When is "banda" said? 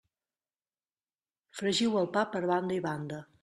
2.57-2.81, 2.91-3.25